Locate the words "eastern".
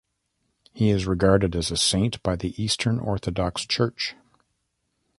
2.59-2.97